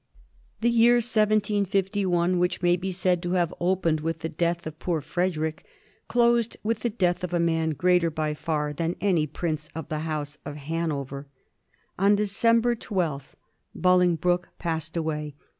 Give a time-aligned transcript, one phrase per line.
[0.61, 4.99] The year 1751, which may be said to have opened with the death of poor
[4.99, 5.63] Frederick,
[6.07, 9.99] closed with the death of a man greater by far than any prince of the
[9.99, 11.27] House of Han over.
[11.99, 13.33] On December 12th
[13.75, 15.35] Bolingbroke passed away.